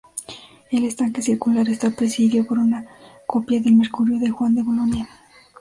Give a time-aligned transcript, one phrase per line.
[0.71, 2.87] El estanque circular está presidido por una
[3.27, 5.07] copia del Mercurio de Juan de Bolonia.